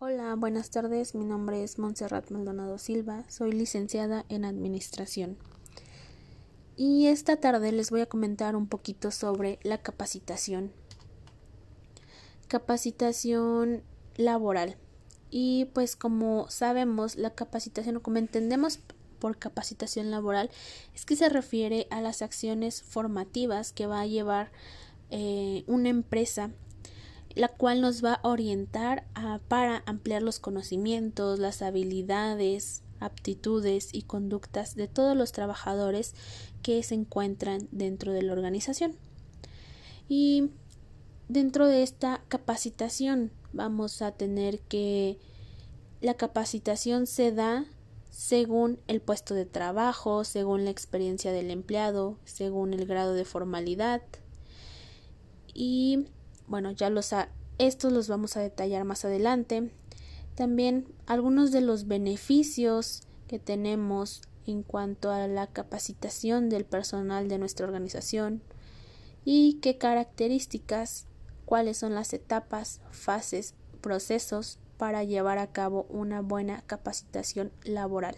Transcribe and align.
Hola, 0.00 0.36
buenas 0.36 0.70
tardes. 0.70 1.16
Mi 1.16 1.24
nombre 1.24 1.64
es 1.64 1.80
Montserrat 1.80 2.30
Maldonado 2.30 2.78
Silva. 2.78 3.24
Soy 3.28 3.50
licenciada 3.50 4.24
en 4.28 4.44
Administración. 4.44 5.36
Y 6.76 7.08
esta 7.08 7.38
tarde 7.38 7.72
les 7.72 7.90
voy 7.90 8.02
a 8.02 8.06
comentar 8.06 8.54
un 8.54 8.68
poquito 8.68 9.10
sobre 9.10 9.58
la 9.64 9.78
capacitación. 9.78 10.70
Capacitación 12.46 13.82
laboral. 14.16 14.76
Y 15.30 15.64
pues 15.74 15.96
como 15.96 16.48
sabemos, 16.48 17.16
la 17.16 17.34
capacitación, 17.34 17.98
como 17.98 18.18
entendemos 18.18 18.78
por 19.18 19.36
capacitación 19.36 20.12
laboral, 20.12 20.48
es 20.94 21.04
que 21.06 21.16
se 21.16 21.28
refiere 21.28 21.88
a 21.90 22.00
las 22.00 22.22
acciones 22.22 22.84
formativas 22.84 23.72
que 23.72 23.88
va 23.88 24.02
a 24.02 24.06
llevar 24.06 24.52
eh, 25.10 25.64
una 25.66 25.88
empresa 25.88 26.52
la 27.38 27.46
cual 27.46 27.80
nos 27.80 28.04
va 28.04 28.14
a 28.14 28.28
orientar 28.28 29.06
para 29.46 29.84
ampliar 29.86 30.22
los 30.22 30.40
conocimientos, 30.40 31.38
las 31.38 31.62
habilidades, 31.62 32.82
aptitudes 32.98 33.90
y 33.92 34.02
conductas 34.02 34.74
de 34.74 34.88
todos 34.88 35.16
los 35.16 35.30
trabajadores 35.30 36.16
que 36.62 36.82
se 36.82 36.96
encuentran 36.96 37.68
dentro 37.70 38.12
de 38.12 38.22
la 38.22 38.32
organización. 38.32 38.96
Y 40.08 40.50
dentro 41.28 41.68
de 41.68 41.84
esta 41.84 42.22
capacitación 42.26 43.30
vamos 43.52 44.02
a 44.02 44.10
tener 44.10 44.58
que 44.58 45.20
la 46.00 46.14
capacitación 46.14 47.06
se 47.06 47.30
da 47.30 47.66
según 48.10 48.80
el 48.88 49.00
puesto 49.00 49.34
de 49.34 49.46
trabajo, 49.46 50.24
según 50.24 50.64
la 50.64 50.70
experiencia 50.70 51.30
del 51.30 51.52
empleado, 51.52 52.18
según 52.24 52.74
el 52.74 52.84
grado 52.84 53.14
de 53.14 53.24
formalidad 53.24 54.02
y 55.54 56.06
bueno, 56.48 56.70
ya 56.72 56.90
los 56.90 57.14
estos 57.58 57.92
los 57.92 58.08
vamos 58.08 58.36
a 58.36 58.40
detallar 58.40 58.84
más 58.84 59.04
adelante. 59.04 59.70
También 60.34 60.86
algunos 61.06 61.50
de 61.52 61.60
los 61.60 61.86
beneficios 61.88 63.02
que 63.26 63.38
tenemos 63.38 64.22
en 64.46 64.62
cuanto 64.62 65.10
a 65.10 65.26
la 65.26 65.46
capacitación 65.48 66.48
del 66.48 66.64
personal 66.64 67.28
de 67.28 67.38
nuestra 67.38 67.66
organización 67.66 68.42
y 69.24 69.54
qué 69.60 69.76
características, 69.76 71.06
cuáles 71.44 71.76
son 71.76 71.94
las 71.94 72.12
etapas, 72.14 72.80
fases, 72.90 73.54
procesos 73.80 74.58
para 74.78 75.04
llevar 75.04 75.38
a 75.38 75.52
cabo 75.52 75.86
una 75.90 76.22
buena 76.22 76.62
capacitación 76.62 77.52
laboral. 77.64 78.16